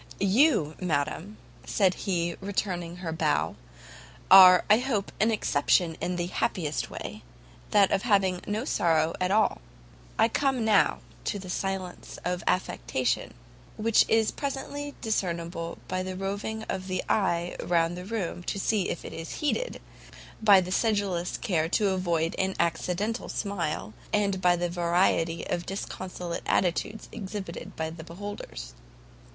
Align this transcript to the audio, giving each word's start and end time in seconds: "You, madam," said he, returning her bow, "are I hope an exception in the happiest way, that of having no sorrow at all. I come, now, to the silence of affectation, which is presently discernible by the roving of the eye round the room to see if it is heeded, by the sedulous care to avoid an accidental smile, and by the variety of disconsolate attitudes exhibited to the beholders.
"You, 0.19 0.73
madam," 0.81 1.37
said 1.63 1.93
he, 1.93 2.35
returning 2.41 2.95
her 2.95 3.11
bow, 3.11 3.55
"are 4.31 4.65
I 4.67 4.79
hope 4.79 5.11
an 5.19 5.29
exception 5.29 5.95
in 6.01 6.15
the 6.15 6.25
happiest 6.25 6.89
way, 6.89 7.21
that 7.69 7.91
of 7.91 8.01
having 8.01 8.41
no 8.47 8.65
sorrow 8.65 9.13
at 9.21 9.29
all. 9.29 9.61
I 10.17 10.27
come, 10.27 10.65
now, 10.65 11.01
to 11.25 11.37
the 11.37 11.51
silence 11.51 12.17
of 12.25 12.43
affectation, 12.47 13.35
which 13.77 14.03
is 14.09 14.31
presently 14.31 14.95
discernible 15.01 15.77
by 15.87 16.01
the 16.01 16.15
roving 16.15 16.63
of 16.63 16.87
the 16.87 17.03
eye 17.07 17.55
round 17.63 17.95
the 17.95 18.03
room 18.03 18.41
to 18.45 18.57
see 18.57 18.89
if 18.89 19.05
it 19.05 19.13
is 19.13 19.33
heeded, 19.33 19.79
by 20.41 20.61
the 20.61 20.71
sedulous 20.71 21.37
care 21.37 21.69
to 21.69 21.89
avoid 21.89 22.33
an 22.39 22.55
accidental 22.59 23.29
smile, 23.29 23.93
and 24.11 24.41
by 24.41 24.55
the 24.55 24.67
variety 24.67 25.45
of 25.45 25.67
disconsolate 25.67 26.41
attitudes 26.47 27.07
exhibited 27.11 27.77
to 27.77 27.91
the 27.91 28.03
beholders. 28.03 28.73